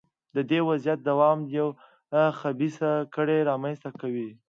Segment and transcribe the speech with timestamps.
[0.35, 1.73] د دې وضعیت دوام یوه
[2.39, 4.29] خبیثه کړۍ رامنځته کوي.